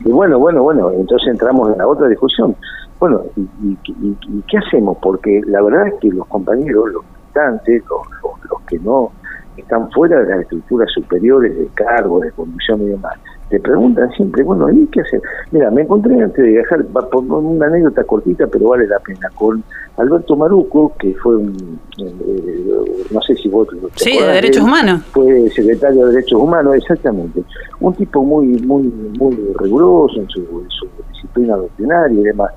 y 0.06 0.10
bueno, 0.10 0.40
bueno, 0.40 0.64
bueno, 0.64 0.92
entonces 0.92 1.28
entramos 1.30 1.72
en 1.72 1.78
la 1.80 1.88
otra 1.88 2.08
discusión. 2.08 2.56
Bueno, 3.02 3.24
¿y, 3.36 3.42
y, 3.42 3.78
y- 3.88 4.18
y 4.30 4.42
qué 4.50 4.58
hacemos? 4.60 4.98
Porque 5.02 5.42
la 5.48 5.62
verdad 5.62 5.88
es 5.88 5.96
que 5.96 6.08
los 6.10 6.26
compañeros, 6.28 6.92
los 6.94 7.04
militantes, 7.04 7.84
los, 7.90 8.02
los, 8.24 8.50
los 8.52 8.62
que 8.68 8.80
no 8.80 9.12
están 9.58 9.90
fuera 9.92 10.22
de 10.22 10.30
las 10.30 10.42
estructuras 10.42 10.90
superiores 10.94 11.58
de 11.58 11.66
cargo, 11.74 12.20
de 12.22 12.32
conducción 12.32 12.82
y 12.84 12.86
demás, 12.86 13.14
te 13.50 13.60
preguntan 13.60 14.10
siempre, 14.12 14.44
bueno, 14.44 14.70
¿y 14.72 14.86
qué 14.88 15.02
hacer? 15.02 15.22
Mira, 15.52 15.70
me 15.72 15.82
encontré 15.82 16.14
antes 16.22 16.38
de 16.46 16.52
viajar, 16.52 16.86
una 17.22 17.66
anécdota 17.66 18.04
cortita, 18.06 18.48
pero 18.48 18.70
vale 18.70 18.88
la 18.88 19.00
pena, 19.00 19.30
con 19.36 19.62
Alberto 19.98 20.36
Maruco, 20.38 20.94
que 20.98 21.14
fue 21.16 21.36
un, 21.36 21.80
eh, 22.00 23.06
no 23.12 23.22
sé 23.22 23.36
si 23.36 23.50
vos... 23.50 23.68
te 23.68 23.76
Sí, 24.06 24.18
de 24.20 24.28
derechos 24.28 24.64
humanos. 24.64 25.02
fue 25.12 25.50
secretario 25.50 26.06
de 26.06 26.14
Derechos 26.14 26.40
Humanos, 26.42 26.76
exactamente. 26.76 27.44
Un 27.82 27.94
tipo 27.96 28.24
muy 28.24 28.48
muy 28.64 28.84
muy 29.20 29.36
riguroso 29.60 30.22
en 30.22 30.30
su, 30.30 30.40
en 30.40 30.70
su 30.70 30.88
disciplina 31.12 31.56
doctrinaria 31.58 32.20
y 32.20 32.24
demás. 32.24 32.52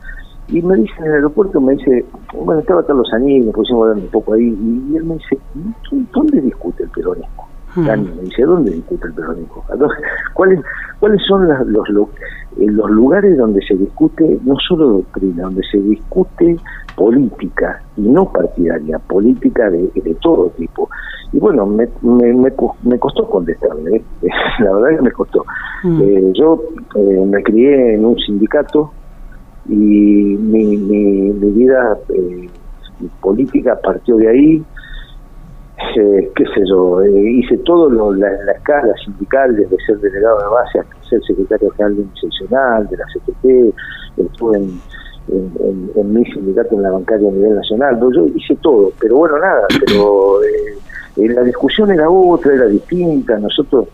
Y 0.49 0.61
me 0.63 0.77
dice 0.77 0.93
en 0.99 1.07
el 1.07 1.13
aeropuerto, 1.15 1.61
me 1.61 1.75
dice, 1.75 2.05
bueno, 2.35 2.61
estaba 2.61 2.85
Carlos 2.87 3.09
Aníbal, 3.15 3.47
nos 3.47 3.55
pusimos 3.55 3.83
hablando 3.85 4.05
un 4.05 4.11
poco 4.11 4.35
ahí, 4.35 4.43
y 4.91 4.97
él 4.97 5.05
me 5.05 5.15
dice, 5.15 5.39
¿dónde 6.13 6.41
discute 6.43 6.85
el 6.85 6.91
peronismo? 6.91 7.49
Hmm. 7.75 7.87
Dani 7.87 8.09
me 8.17 8.23
dice, 8.23 8.43
¿dónde 8.43 8.71
discute 8.73 9.07
el 9.09 9.15
peronismo? 9.15 9.65
¿A 9.69 9.77
dónde- 9.77 9.95
¿Cuáles, 10.35 10.61
cuáles 11.01 11.23
son 11.27 11.49
las- 11.49 11.67
los, 11.67 11.89
lu- 11.89 12.11
eh, 12.59 12.67
los 12.71 12.91
lugares 12.91 13.37
donde 13.39 13.61
se 13.67 13.75
discute 13.75 14.39
no 14.45 14.55
solo 14.69 14.89
doctrina, 14.89 15.45
donde 15.45 15.63
se 15.71 15.79
discute 15.79 16.57
política 16.95 17.83
y 17.97 18.03
no 18.03 18.31
partidaria, 18.33 18.99
política 19.01 19.71
de, 19.71 19.91
de 19.95 20.17
todo 20.23 20.51
tipo? 20.57 20.89
Y 21.33 21.39
bueno, 21.41 21.67
me, 21.67 21.89
me, 22.03 22.33
me, 22.33 22.53
me 22.85 22.99
costó 22.99 23.29
contestarle, 23.29 23.97
¿eh? 23.97 24.05
la 24.61 24.73
verdad 24.73 24.99
que 24.99 25.03
me 25.03 25.11
costó. 25.13 25.45
Mm. 25.83 26.03
Eh, 26.03 26.33
yo 26.35 26.63
eh, 26.97 27.27
me 27.27 27.43
crié 27.43 27.95
en 27.95 28.05
un 28.05 28.17
sindicato 28.19 28.93
y 29.69 29.75
mi, 29.75 30.77
mi, 30.77 31.31
mi 31.33 31.51
vida 31.53 31.97
eh, 32.11 32.49
política 33.21 33.79
partió 33.83 34.17
de 34.17 34.29
ahí. 34.29 34.63
Eh, 35.97 36.31
qué 36.35 36.45
sé 36.55 36.63
yo, 36.69 37.03
eh, 37.03 37.31
hice 37.33 37.57
todo 37.59 37.89
lo, 37.91 38.13
la, 38.15 38.29
la 38.45 38.53
escala 38.53 38.93
sindical, 39.05 39.55
desde 39.57 39.77
ser 39.87 39.99
delegado 39.99 40.39
de 40.41 40.47
base 40.49 40.79
hasta 40.81 41.09
ser 41.09 41.21
secretario 41.25 41.71
general 41.71 41.97
de 41.97 42.03
un 42.03 42.89
de 42.89 42.97
la 42.97 43.05
CTT, 43.13 43.75
estuve 44.19 44.57
en, 44.59 44.81
en, 45.29 45.53
en- 45.61 45.91
en 45.97 46.13
mi 46.15 46.25
sindicato 46.27 46.75
en 46.77 46.83
la 46.83 46.91
bancaria 46.91 47.29
a 47.29 47.33
nivel 47.33 47.57
nacional, 47.57 47.99
no, 48.01 48.13
yo 48.13 48.27
hice 48.35 48.57
todo, 48.63 48.93
pero 49.01 49.17
bueno, 49.17 49.39
nada, 49.39 49.67
pero 49.85 50.43
eh, 50.45 51.29
la 51.29 51.43
discusión 51.43 51.91
era 51.93 52.09
otra, 52.09 52.55
era 52.55 52.67
distinta, 52.67 53.39
nosotros, 53.39 53.87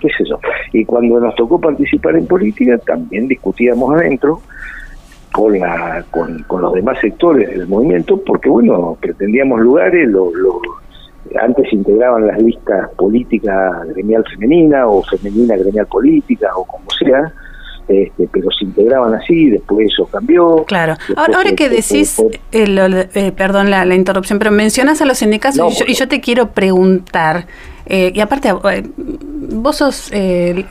qué 0.00 0.08
sé 0.18 0.24
yo, 0.28 0.38
y 0.72 0.84
cuando 0.84 1.18
nos 1.20 1.34
tocó 1.34 1.58
participar 1.60 2.16
en 2.16 2.26
política 2.26 2.76
también 2.78 3.28
discutíamos 3.28 3.94
adentro, 3.94 4.40
con, 5.38 5.58
la, 5.58 6.04
con, 6.10 6.42
con 6.48 6.62
los 6.62 6.72
demás 6.72 6.98
sectores 7.00 7.48
del 7.50 7.68
movimiento, 7.68 8.20
porque 8.26 8.48
bueno, 8.48 8.96
pretendíamos 9.00 9.60
lugares, 9.60 10.08
lo, 10.08 10.32
lo- 10.34 10.60
antes 11.40 11.72
integraban 11.72 12.26
las 12.26 12.40
listas 12.42 12.88
políticas 12.96 13.86
gremial 13.88 14.24
femenina 14.30 14.86
o 14.88 15.02
femenina 15.04 15.56
gremial 15.56 15.86
política 15.86 16.48
o 16.56 16.64
como 16.64 16.86
sea, 16.98 17.32
este, 17.86 18.28
pero 18.32 18.48
se 18.50 18.64
integraban 18.64 19.14
así, 19.14 19.50
después 19.50 19.88
eso 19.92 20.06
cambió. 20.06 20.64
Claro. 20.66 20.94
después 21.06 21.28
Ahora, 21.36 21.52
que 21.54 21.68
decís, 21.68 22.20
eh, 22.52 22.66
lo- 22.66 22.86
eh, 22.86 23.32
perdón 23.36 23.70
la, 23.70 23.84
la 23.84 23.94
interrupción, 23.94 24.38
pero 24.38 24.50
mencionas 24.50 25.00
a 25.02 25.04
los 25.04 25.18
sindicatos 25.18 25.58
No, 25.58 25.68
y, 25.68 25.72
yo, 25.74 25.84
y 25.86 25.94
yo 25.94 26.08
te 26.08 26.20
quiero 26.20 26.48
preguntar, 26.48 27.46
eh, 27.86 28.10
y 28.14 28.20
aparte, 28.20 28.48
eh, 28.48 28.82
vos 29.48 29.76
sos, 29.76 30.08
eh, 30.12 30.64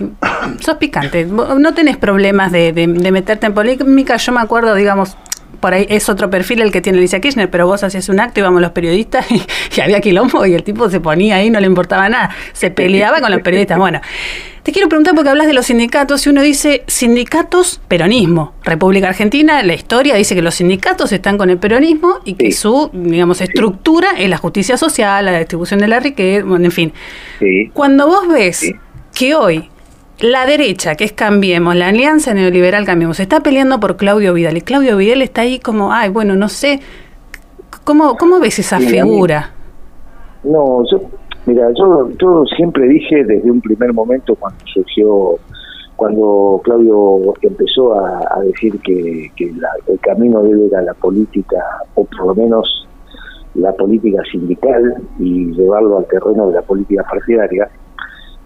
sos 0.60 0.76
picante, 0.78 1.26
no 1.26 1.74
tenés 1.74 1.98
problemas 1.98 2.52
de, 2.52 2.72
de- 2.74 2.88
de 2.88 3.12
meterte 3.12 3.46
en 3.48 3.54
polémica, 3.54 4.18
yo 4.18 4.32
me 4.32 4.40
acuerdo, 4.42 4.76
digamos, 4.76 5.18
por 5.60 5.74
ahí 5.74 5.86
es 5.90 6.10
otro 6.10 6.30
perfil 6.30 6.62
el 6.62 6.72
que 6.72 6.82
tiene 6.82 6.98
Alicia 7.00 7.20
Kirchner, 7.20 7.50
pero 7.50 7.68
vos 7.68 7.84
hacías 7.84 8.10
un 8.10 8.20
acto, 8.20 8.40
íbamos 8.40 8.62
los 8.62 8.72
periodistas 8.72 9.30
y, 9.32 9.42
y 9.76 9.82
había 9.82 10.00
quilombo 10.02 10.46
y 10.46 10.54
el 10.54 10.64
tipo 10.64 10.90
se 10.90 11.00
ponía 11.00 11.36
ahí, 11.38 11.50
no 11.50 11.60
le 11.60 11.68
importaba 11.68 12.08
nada, 12.10 12.30
se 12.54 12.72
peleaba 12.72 13.20
con 13.22 13.32
los 13.32 13.42
periodistas. 13.42 13.78
Bueno, 13.78 14.02
te 14.64 14.72
quiero 14.72 14.90
preguntar 14.90 15.16
porque 15.16 15.30
hablas 15.30 15.48
de 15.48 15.54
los 15.54 15.66
sindicatos 15.68 16.26
y 16.26 16.30
uno 16.30 16.42
dice 16.42 16.84
sindicatos, 16.88 17.80
peronismo. 17.88 18.54
República 18.64 19.08
Argentina, 19.10 19.64
la 19.64 19.74
historia 19.74 20.16
dice 20.16 20.36
que 20.36 20.42
los 20.42 20.56
sindicatos 20.56 21.12
están 21.14 21.38
con 21.38 21.50
el 21.50 21.58
peronismo 21.58 22.20
y 22.26 22.34
que 22.34 22.48
Sí. 22.48 22.52
su, 22.52 22.90
digamos, 22.94 23.40
estructura 23.42 24.10
es 24.18 24.30
la 24.30 24.38
justicia 24.38 24.76
social, 24.78 25.24
la 25.26 25.38
distribución 25.40 25.80
de 25.80 25.88
la 25.88 26.00
riqueza, 26.00 26.46
bueno, 26.46 26.66
en 26.66 26.72
fin. 26.72 26.94
sí, 27.40 27.70
Cuando 27.74 28.08
vos 28.08 28.28
ves 28.28 28.58
Sí. 28.58 28.74
que 29.14 29.36
hoy 29.36 29.70
la 30.22 30.46
derecha, 30.46 30.96
que 30.96 31.04
es 31.04 31.14
Cambiemos, 31.14 31.76
la 31.76 31.90
alianza 31.90 32.34
neoliberal 32.34 32.86
Cambiemos, 32.86 33.20
está 33.20 33.42
peleando 33.42 33.80
por 33.80 33.98
Claudio 33.98 34.34
Vidal 34.34 34.58
y 34.58 34.62
Claudio 34.62 34.98
Vidal 34.98 35.22
está 35.22 35.42
ahí 35.42 35.60
como, 35.60 35.94
ay, 35.94 36.10
bueno, 36.10 36.36
no 36.36 36.50
sé, 36.50 36.80
¿cómo, 37.84 38.16
cómo 38.18 38.40
ves 38.40 38.60
esa 38.60 38.78
a 38.78 38.80
mí- 38.80 38.88
figura? 38.88 39.52
No, 40.44 40.84
yo, 40.90 41.02
mira, 41.46 41.68
yo, 41.78 42.10
yo 42.20 42.46
siempre 42.56 42.88
dije 42.88 43.24
desde 43.26 43.50
un 43.52 43.62
primer 43.62 43.94
momento 43.94 44.34
cuando 44.36 44.60
surgió, 44.74 45.38
cuando 45.96 46.62
Claudio 46.64 47.34
empezó 47.42 47.94
a, 48.00 48.20
a 48.38 48.40
decir 48.42 48.80
que, 48.82 49.32
que 49.36 49.52
la- 49.54 49.70
el 49.88 50.00
camino 50.00 50.42
de 50.44 50.52
él 50.52 50.68
era 50.72 50.82
la 50.82 50.94
política, 50.94 51.58
o 51.96 52.06
por 52.06 52.28
lo 52.28 52.36
menos 52.36 52.88
la 53.56 53.74
política 53.74 54.22
sindical, 54.32 54.96
y 55.20 55.52
llevarlo 55.54 55.98
al 55.98 56.06
terreno 56.08 56.48
de 56.48 56.54
la 56.56 56.62
política 56.62 57.04
partidaria, 57.04 57.68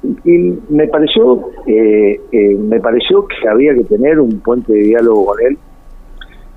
y 0.03 0.58
me 0.70 0.88
pareció, 0.88 1.41
eh, 1.67 2.20
eh, 2.31 2.55
me 2.55 2.79
pareció 2.79 3.25
que 3.27 3.48
había 3.48 3.74
que 3.75 3.84
tener 3.84 4.20
un 4.20 4.39
puente 4.39 4.74
de 4.74 4.79
diálogo 4.79 5.27
con 5.27 5.41
él. 5.41 5.58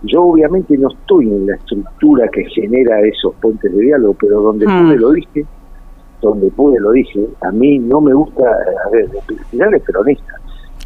Yo 0.03 0.23
obviamente 0.23 0.77
no 0.79 0.89
estoy 0.89 1.29
en 1.29 1.47
la 1.47 1.57
estructura 1.57 2.29
que 2.29 2.45
genera 2.51 3.01
esos 3.01 3.35
puentes 3.37 3.75
de 3.75 3.83
diálogo, 3.83 4.17
pero 4.21 4.41
donde 4.41 4.67
Mm. 4.67 4.87
pude 4.87 4.97
lo 4.97 5.11
dije, 5.13 5.45
donde 6.21 6.51
pude 6.51 6.81
lo 6.81 6.93
dije. 6.93 7.27
A 7.43 7.51
mí 7.51 7.79
no 7.79 8.01
me 8.01 8.13
gusta, 8.15 8.45
a 8.45 8.91
ver, 8.91 9.09
es 9.15 9.83
peronista. 9.83 10.35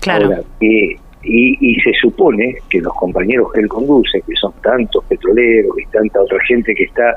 Claro. 0.00 0.27
Ahora, 0.27 0.43
eh, 0.61 0.97
y, 1.25 1.73
y 1.73 1.81
se 1.81 1.93
supone 2.00 2.57
que 2.71 2.81
los 2.81 2.95
compañeros 2.95 3.53
que 3.53 3.61
él 3.61 3.69
conduce, 3.69 4.21
que 4.23 4.35
son 4.37 4.53
tantos 4.62 5.05
petroleros 5.05 5.73
y 5.79 5.87
tanta 5.91 6.23
otra 6.23 6.38
gente 6.47 6.75
que 6.75 6.85
está 6.85 7.15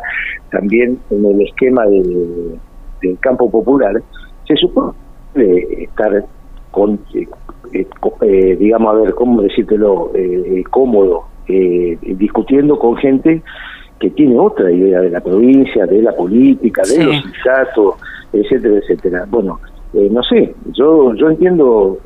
también 0.52 0.98
en 1.12 1.26
el 1.26 1.42
esquema 1.42 1.86
del, 1.86 2.58
del 3.02 3.20
campo 3.20 3.50
popular, 3.50 4.02
se 4.48 4.56
supone 4.56 4.92
de 5.34 5.84
estar 5.84 6.26
con, 6.72 7.00
eh, 7.14 7.28
eh, 7.74 7.88
eh, 8.22 8.56
digamos, 8.60 8.94
a 8.96 9.00
ver, 9.00 9.14
¿cómo 9.14 9.42
decírtelo? 9.42 10.12
Eh, 10.14 10.44
eh, 10.60 10.64
cómodo, 10.70 11.24
eh, 11.48 11.98
discutiendo 12.02 12.78
con 12.80 12.96
gente 12.98 13.42
que 14.00 14.10
tiene 14.12 14.38
otra 14.40 14.72
idea 14.72 15.02
de 15.02 15.10
la 15.12 15.20
provincia, 15.22 15.86
de 15.86 16.02
la 16.02 16.12
política, 16.16 16.82
de 16.82 16.88
Sí. 16.88 17.04
los 17.04 17.16
sindicatos, 17.22 17.96
etcétera, 18.34 18.78
etcétera. 18.78 19.26
Bueno, 19.30 19.60
eh, 19.94 20.10
no 20.12 20.24
sé, 20.24 20.56
yo 20.72 21.14
yo 21.16 21.30
entiendo, 21.30 21.98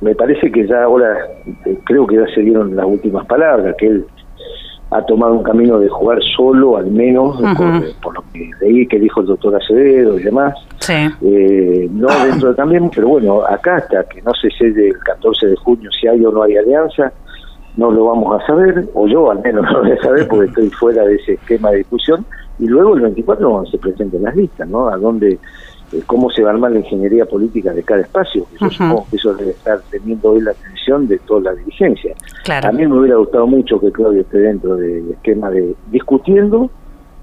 me 0.00 0.14
parece 0.14 0.50
que 0.52 0.66
ya 0.66 0.84
ahora, 0.84 1.16
eh, 1.66 1.78
creo 1.84 2.06
que 2.06 2.16
ya 2.16 2.26
se 2.34 2.42
dieron 2.42 2.76
las 2.76 2.86
últimas 2.86 3.26
palabras, 3.26 3.74
que 3.78 3.86
él 3.86 4.04
ha 4.90 5.02
tomado 5.02 5.34
un 5.34 5.42
camino 5.42 5.78
de 5.78 5.88
jugar 5.88 6.18
solo, 6.36 6.76
al 6.76 6.90
menos, 6.90 7.36
por, 7.56 8.00
por 8.02 8.14
lo 8.14 8.24
que 8.32 8.50
leí 8.60 8.86
que 8.88 8.98
dijo 8.98 9.20
el 9.20 9.28
doctor 9.28 9.54
Acevedo 9.54 10.18
y 10.18 10.22
demás. 10.24 10.54
Sí. 10.80 10.94
Eh, 11.22 11.88
no 11.92 12.08
dentro 12.24 12.48
de 12.48 12.54
también, 12.56 12.90
pero 12.94 13.08
bueno, 13.08 13.42
acá 13.42 13.76
hasta 13.76 14.02
que 14.04 14.20
no 14.22 14.32
se 14.34 14.50
selle 14.50 14.88
el 14.88 14.98
14 14.98 15.46
de 15.46 15.56
junio 15.56 15.90
si 15.92 16.08
hay 16.08 16.24
o 16.24 16.32
no 16.32 16.42
hay 16.42 16.56
alianza, 16.56 17.12
no 17.76 17.90
lo 17.90 18.06
vamos 18.06 18.40
a 18.40 18.46
saber, 18.46 18.88
o 18.94 19.06
yo 19.06 19.30
al 19.30 19.40
menos 19.40 19.64
no 19.70 19.72
lo 19.72 19.80
voy 19.82 19.92
a 19.92 20.02
saber 20.02 20.26
porque 20.26 20.46
estoy 20.46 20.70
fuera 20.70 21.04
de 21.04 21.14
ese 21.14 21.34
esquema 21.34 21.70
de 21.70 21.78
discusión, 21.78 22.24
y 22.58 22.66
luego 22.66 22.96
el 22.96 23.02
24 23.02 23.48
cuando 23.48 23.70
se 23.70 23.78
presenten 23.78 24.22
las 24.22 24.34
listas, 24.34 24.68
¿no? 24.68 24.88
A 24.88 24.96
dónde, 24.96 25.38
cómo 26.06 26.30
se 26.30 26.42
va 26.42 26.50
a 26.50 26.52
armar 26.54 26.72
la 26.72 26.78
ingeniería 26.78 27.26
política 27.26 27.72
de 27.72 27.82
cada 27.82 28.02
espacio, 28.02 28.46
que 28.50 28.58
yo 28.64 28.70
supongo 28.70 29.06
que 29.10 29.16
eso 29.16 29.34
debe 29.34 29.50
estar 29.50 29.80
teniendo 29.90 30.30
hoy 30.30 30.40
la 30.40 30.52
atención 30.52 31.08
de 31.08 31.18
toda 31.20 31.40
la 31.40 31.54
dirigencia. 31.54 32.14
Claro. 32.44 32.68
A 32.68 32.72
mí 32.72 32.86
me 32.86 32.98
hubiera 32.98 33.16
gustado 33.16 33.46
mucho 33.46 33.80
que 33.80 33.90
Claudio 33.90 34.20
esté 34.20 34.38
dentro 34.38 34.76
del 34.76 35.10
esquema 35.10 35.50
de 35.50 35.74
discutiendo 35.90 36.70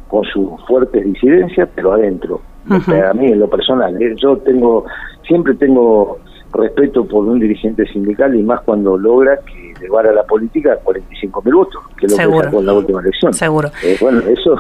con 0.08 0.24
sus 0.26 0.50
fuertes 0.68 1.04
disidencias, 1.04 1.70
pero 1.76 1.94
adentro. 1.94 2.42
Ujú. 2.70 2.92
A 2.92 3.14
mí, 3.14 3.28
en 3.28 3.40
lo 3.40 3.50
personal, 3.50 4.02
¿eh? 4.02 4.14
yo 4.18 4.38
tengo, 4.38 4.86
siempre 5.26 5.54
tengo 5.56 6.20
respeto 6.54 7.06
por 7.06 7.26
un 7.26 7.40
dirigente 7.40 7.86
sindical 7.88 8.36
y 8.36 8.44
más 8.44 8.62
cuando 8.62 8.98
logra 8.98 9.40
que 9.46 9.67
llevar 9.80 10.08
a 10.08 10.12
la 10.14 10.24
política 10.24 10.78
45 10.84 11.42
mil 11.44 11.56
votos, 11.56 11.84
que 11.98 12.06
es 12.06 12.12
lo 12.12 12.18
Seguro. 12.18 12.40
que 12.40 12.46
sacó 12.46 12.60
en 12.60 12.66
la 12.66 12.74
última 12.74 13.02
elección. 13.02 13.34
Seguro. 13.34 13.72
Eh, 13.84 13.98
bueno, 14.00 14.20
eso 14.22 14.56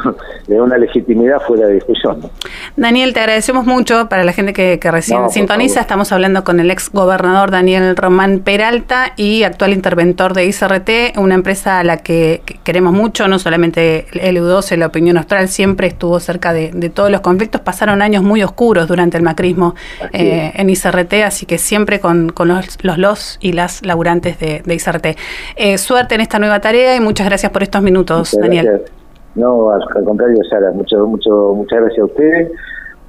le 0.47 0.55
da 0.55 0.63
una 0.63 0.77
legitimidad 0.77 1.41
fuera 1.45 1.67
de 1.67 1.75
discusión. 1.75 2.19
¿no? 2.21 2.29
Daniel, 2.75 3.13
te 3.13 3.19
agradecemos 3.19 3.65
mucho. 3.65 4.07
Para 4.09 4.23
la 4.23 4.33
gente 4.33 4.53
que, 4.53 4.79
que 4.79 4.91
recién 4.91 5.21
No, 5.21 5.29
sintoniza, 5.29 5.81
estamos 5.81 6.11
hablando 6.11 6.43
con 6.43 6.59
el 6.59 6.69
ex 6.71 6.89
gobernador 6.91 7.51
Daniel 7.51 7.95
Román 7.95 8.39
Peralta 8.39 9.13
y 9.15 9.43
actual 9.43 9.73
interventor 9.73 10.33
de 10.33 10.45
ICRT, 10.45 11.17
una 11.17 11.35
empresa 11.35 11.79
a 11.79 11.83
la 11.83 11.97
que, 11.97 12.41
que 12.45 12.59
queremos 12.63 12.93
mucho, 12.93 13.27
no 13.27 13.39
solamente 13.39 14.05
el 14.13 14.37
U12, 14.37 14.77
la 14.77 14.87
opinión 14.87 15.17
austral, 15.17 15.47
siempre 15.49 15.87
estuvo 15.87 16.19
cerca 16.19 16.53
de, 16.53 16.71
de 16.73 16.89
todos 16.89 17.09
los 17.11 17.21
conflictos. 17.21 17.61
Pasaron 17.61 18.01
años 18.01 18.23
muy 18.23 18.43
oscuros 18.43 18.87
durante 18.87 19.17
el 19.17 19.23
macrismo 19.23 19.75
eh, 20.13 20.51
en 20.55 20.69
ICRT, 20.69 21.13
así 21.25 21.45
que 21.45 21.57
siempre 21.57 21.99
con, 21.99 22.29
con 22.29 22.49
los, 22.49 22.77
los, 22.83 22.97
los 22.97 23.37
y 23.41 23.53
las 23.53 23.85
laburantes 23.85 24.39
de, 24.39 24.61
de 24.65 24.75
ICRT. 24.75 25.06
Eh, 25.55 25.77
suerte 25.77 26.15
en 26.15 26.21
esta 26.21 26.39
nueva 26.39 26.59
tarea 26.59 26.95
y 26.95 26.99
muchas 26.99 27.27
gracias 27.27 27.51
por 27.51 27.63
estos 27.63 27.81
minutos, 27.81 28.33
Muchas 28.33 28.39
Daniel. 28.39 28.65
gracias. 28.65 28.91
No, 29.35 29.69
al, 29.71 29.81
al 29.95 30.03
contrario, 30.03 30.37
Sara, 30.49 30.71
mucho, 30.71 31.05
mucho, 31.05 31.53
muchas 31.55 31.79
gracias 31.79 31.99
a 31.99 32.05
ustedes. 32.05 32.51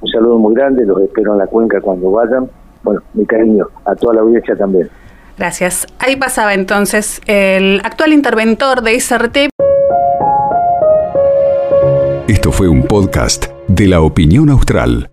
Un 0.01 0.09
saludo 0.09 0.37
muy 0.37 0.53
grande, 0.53 0.85
los 0.85 1.01
espero 1.01 1.33
en 1.33 1.39
la 1.39 1.47
cuenca 1.47 1.81
cuando 1.81 2.11
vayan. 2.11 2.49
Bueno, 2.83 3.01
mi 3.13 3.25
cariño 3.25 3.67
a 3.85 3.95
toda 3.95 4.13
la 4.15 4.21
audiencia 4.21 4.55
también. 4.55 4.89
Gracias. 5.37 5.87
Ahí 5.99 6.15
pasaba 6.17 6.53
entonces 6.53 7.21
el 7.25 7.81
actual 7.83 8.13
interventor 8.13 8.81
de 8.81 8.93
ICRT. 8.93 9.37
Esto 12.27 12.51
fue 12.51 12.67
un 12.69 12.83
podcast 12.83 13.47
de 13.67 13.87
la 13.87 14.01
opinión 14.01 14.49
austral. 14.49 15.09